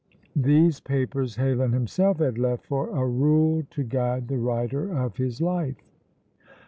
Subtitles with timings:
[0.35, 5.39] These papers Heylin himself had left for "a rule to guide the writer of his
[5.39, 5.77] life."